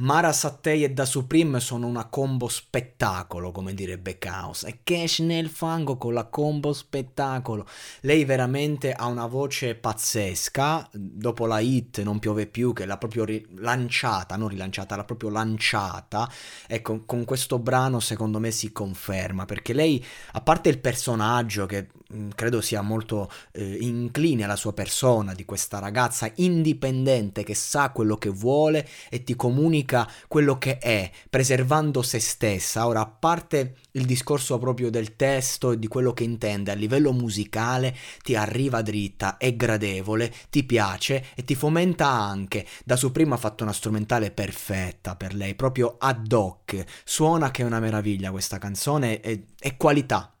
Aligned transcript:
Mara 0.00 0.32
Sattei 0.32 0.82
e 0.82 0.92
Da 0.92 1.04
Supreme 1.04 1.60
sono 1.60 1.86
una 1.86 2.06
combo 2.06 2.48
spettacolo, 2.48 3.52
come 3.52 3.74
direbbe 3.74 4.16
Chaos. 4.18 4.64
E 4.64 4.80
Cash 4.82 5.18
nel 5.18 5.50
fango 5.50 5.98
con 5.98 6.14
la 6.14 6.24
combo 6.24 6.72
spettacolo. 6.72 7.66
Lei 8.00 8.24
veramente 8.24 8.94
ha 8.94 9.04
una 9.04 9.26
voce 9.26 9.74
pazzesca. 9.74 10.88
Dopo 10.92 11.44
la 11.44 11.60
hit 11.60 12.00
Non 12.00 12.18
piove 12.18 12.46
più, 12.46 12.72
che 12.72 12.86
l'ha 12.86 12.96
proprio 12.96 13.26
lanciata, 13.56 14.36
non 14.36 14.48
rilanciata, 14.48 14.96
l'ha 14.96 15.04
proprio 15.04 15.28
lanciata. 15.28 16.30
Ecco, 16.66 17.04
con 17.04 17.26
questo 17.26 17.58
brano 17.58 18.00
secondo 18.00 18.38
me 18.38 18.50
si 18.52 18.72
conferma. 18.72 19.44
Perché 19.44 19.74
lei, 19.74 20.02
a 20.32 20.40
parte 20.40 20.70
il 20.70 20.78
personaggio 20.78 21.66
che 21.66 21.88
mm, 22.14 22.30
credo 22.34 22.62
sia 22.62 22.80
molto 22.80 23.30
eh, 23.52 23.76
incline 23.80 24.44
alla 24.44 24.56
sua 24.56 24.72
persona, 24.72 25.34
di 25.34 25.44
questa 25.44 25.78
ragazza 25.78 26.32
indipendente 26.36 27.44
che 27.44 27.54
sa 27.54 27.90
quello 27.90 28.16
che 28.16 28.30
vuole 28.30 28.88
e 29.10 29.24
ti 29.24 29.36
comunica 29.36 29.88
quello 30.28 30.58
che 30.58 30.78
è, 30.78 31.10
preservando 31.28 32.02
se 32.02 32.20
stessa. 32.20 32.86
Ora, 32.86 33.00
a 33.00 33.06
parte 33.06 33.76
il 33.92 34.04
discorso 34.04 34.58
proprio 34.58 34.90
del 34.90 35.16
testo 35.16 35.72
e 35.72 35.78
di 35.78 35.88
quello 35.88 36.12
che 36.12 36.24
intende 36.24 36.70
a 36.70 36.74
livello 36.74 37.12
musicale, 37.12 37.96
ti 38.22 38.34
arriva 38.34 38.82
dritta, 38.82 39.36
è 39.36 39.54
gradevole, 39.54 40.32
ti 40.50 40.64
piace 40.64 41.26
e 41.34 41.44
ti 41.44 41.54
fomenta 41.54 42.08
anche. 42.08 42.66
Da 42.84 42.96
su 42.96 43.10
ha 43.12 43.36
fatto 43.36 43.62
una 43.62 43.72
strumentale 43.72 44.30
perfetta 44.30 45.16
per 45.16 45.34
lei, 45.34 45.54
proprio 45.54 45.96
ad 45.98 46.32
hoc. 46.32 46.84
Suona 47.04 47.50
che 47.50 47.62
è 47.62 47.66
una 47.66 47.80
meraviglia 47.80 48.30
questa 48.30 48.58
canzone 48.58 49.20
e, 49.20 49.46
e 49.58 49.76
qualità. 49.76 50.34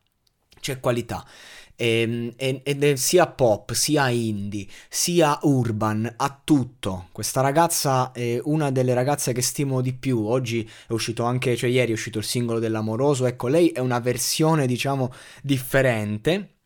C'è 0.60 0.78
qualità. 0.78 1.24
Ehm, 1.82 2.34
ed 2.36 2.84
è 2.84 2.94
sia 2.96 3.26
pop, 3.26 3.72
sia 3.72 4.10
indie, 4.10 4.66
sia 4.90 5.38
urban, 5.42 6.12
ha 6.14 6.40
tutto. 6.44 7.08
Questa 7.10 7.40
ragazza 7.40 8.12
è 8.12 8.38
una 8.44 8.70
delle 8.70 8.92
ragazze 8.92 9.32
che 9.32 9.40
stimo 9.40 9.80
di 9.80 9.94
più. 9.94 10.26
Oggi 10.26 10.68
è 10.86 10.92
uscito 10.92 11.24
anche, 11.24 11.56
cioè 11.56 11.70
ieri 11.70 11.92
è 11.92 11.94
uscito 11.94 12.18
il 12.18 12.24
singolo 12.24 12.58
dell'amoroso. 12.58 13.24
Ecco, 13.24 13.48
lei 13.48 13.70
è 13.70 13.78
una 13.78 13.98
versione, 13.98 14.66
diciamo, 14.66 15.10
differente 15.42 16.59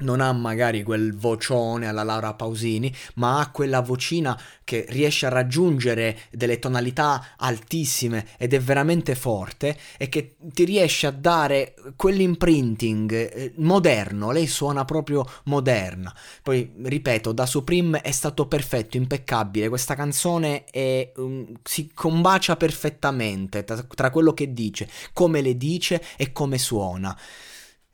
non 0.00 0.20
ha 0.20 0.32
magari 0.32 0.82
quel 0.82 1.14
vocione 1.14 1.86
alla 1.86 2.02
Laura 2.02 2.34
Pausini, 2.34 2.94
ma 3.14 3.40
ha 3.40 3.50
quella 3.50 3.80
vocina 3.80 4.38
che 4.64 4.86
riesce 4.88 5.26
a 5.26 5.30
raggiungere 5.30 6.18
delle 6.30 6.58
tonalità 6.58 7.34
altissime 7.36 8.28
ed 8.38 8.54
è 8.54 8.60
veramente 8.60 9.14
forte 9.14 9.76
e 9.96 10.08
che 10.08 10.36
ti 10.38 10.64
riesce 10.64 11.06
a 11.06 11.10
dare 11.10 11.74
quell'imprinting 11.96 13.12
eh, 13.12 13.52
moderno, 13.56 14.30
lei 14.30 14.46
suona 14.46 14.84
proprio 14.84 15.26
moderna. 15.44 16.14
Poi 16.42 16.72
ripeto, 16.82 17.32
da 17.32 17.46
Supreme 17.46 18.00
è 18.00 18.12
stato 18.12 18.46
perfetto, 18.46 18.96
impeccabile, 18.96 19.68
questa 19.68 19.94
canzone 19.94 20.64
è, 20.64 21.10
um, 21.16 21.46
si 21.62 21.90
combacia 21.92 22.56
perfettamente 22.56 23.64
tra, 23.64 23.84
tra 23.94 24.10
quello 24.10 24.32
che 24.32 24.52
dice, 24.52 24.88
come 25.12 25.40
le 25.40 25.56
dice 25.56 26.02
e 26.16 26.32
come 26.32 26.58
suona. 26.58 27.16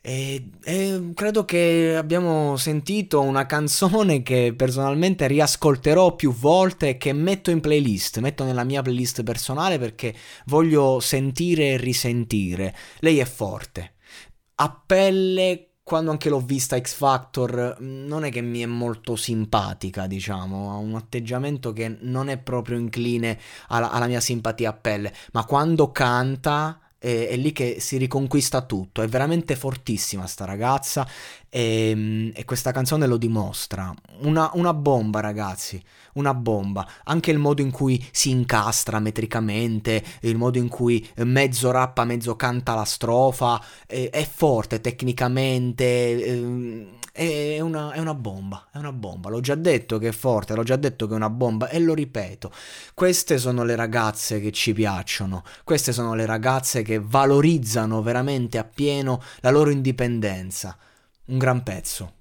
E, 0.08 0.50
e, 0.62 1.10
credo 1.14 1.44
che 1.44 1.96
abbiamo 1.96 2.56
sentito 2.56 3.20
una 3.22 3.44
canzone 3.44 4.22
che 4.22 4.54
personalmente 4.56 5.26
riascolterò 5.26 6.14
più 6.14 6.32
volte 6.32 6.90
e 6.90 6.96
che 6.96 7.12
metto 7.12 7.50
in 7.50 7.58
playlist, 7.58 8.20
metto 8.20 8.44
nella 8.44 8.62
mia 8.62 8.82
playlist 8.82 9.24
personale 9.24 9.80
perché 9.80 10.14
voglio 10.44 11.00
sentire 11.00 11.70
e 11.70 11.76
risentire. 11.78 12.72
Lei 13.00 13.18
è 13.18 13.24
forte. 13.24 13.94
A 14.54 14.80
pelle, 14.86 15.70
quando 15.82 16.12
anche 16.12 16.28
l'ho 16.28 16.38
vista 16.38 16.80
X 16.80 16.94
Factor, 16.94 17.78
non 17.80 18.24
è 18.24 18.30
che 18.30 18.42
mi 18.42 18.60
è 18.60 18.66
molto 18.66 19.16
simpatica, 19.16 20.06
diciamo, 20.06 20.70
ha 20.70 20.76
un 20.76 20.94
atteggiamento 20.94 21.72
che 21.72 21.96
non 22.02 22.28
è 22.28 22.38
proprio 22.38 22.78
incline 22.78 23.40
alla, 23.66 23.90
alla 23.90 24.06
mia 24.06 24.20
simpatia 24.20 24.70
a 24.70 24.72
pelle, 24.72 25.12
ma 25.32 25.44
quando 25.44 25.90
canta 25.90 26.80
è, 26.98 27.28
è, 27.28 27.36
lì 27.36 27.52
che 27.52 27.76
si 27.80 27.96
riconquista 27.96 28.62
tutto. 28.62 29.02
È 29.02 29.06
veramente 29.08 29.56
fortissima 29.56 30.26
sta 30.26 30.44
ragazza 30.44 31.06
e, 31.48 31.90
ehm, 31.90 32.32
e 32.34 32.44
questa 32.44 32.72
canzone 32.72 33.06
lo 33.06 33.16
dimostra. 33.16 33.94
Una, 34.20 34.50
una, 34.54 34.74
bomba, 34.74 35.20
ragazzi, 35.20 35.82
una 36.14 36.34
bomba. 36.34 36.86
Anche 37.04 37.30
il 37.30 37.38
modo 37.38 37.62
in 37.62 37.70
cui 37.70 38.04
si 38.10 38.30
incastra 38.30 38.98
metricamente, 38.98 40.02
il 40.20 40.36
modo 40.36 40.58
in 40.58 40.68
cui 40.68 41.06
mezzo 41.16 41.70
rappa, 41.70 42.04
mezzo 42.04 42.36
canta 42.36 42.74
la 42.74 42.84
strofa, 42.84 43.62
è, 43.86 44.08
è 44.10 44.26
forte 44.26 44.80
tecnicamente. 44.80 46.24
Ehm, 46.24 46.88
è 47.16 47.60
una, 47.60 47.92
è 47.92 47.98
una, 47.98 48.14
bomba, 48.14 48.68
è 48.70 48.78
una 48.78 48.92
bomba. 48.92 49.30
L'ho 49.30 49.40
già 49.40 49.54
detto 49.54 49.98
che 49.98 50.08
è 50.08 50.12
forte, 50.12 50.54
l'ho 50.54 50.62
già 50.62 50.76
detto 50.76 51.06
che 51.06 51.14
è 51.14 51.16
una 51.16 51.30
bomba 51.30 51.68
e 51.68 51.78
lo 51.78 51.94
ripeto. 51.94 52.52
Queste 52.94 53.38
sono 53.38 53.64
le 53.64 53.74
ragazze 53.74 54.40
che 54.40 54.52
ci 54.52 54.72
piacciono, 54.72 55.42
queste 55.64 55.92
sono 55.92 56.14
le 56.14 56.26
ragazze 56.26 56.82
che 56.82 57.00
valorizzano 57.00 58.02
veramente 58.02 58.58
appieno 58.58 59.22
la 59.40 59.50
loro 59.50 59.70
indipendenza. 59.70 60.76
Un 61.26 61.38
gran 61.38 61.62
pezzo. 61.62 62.15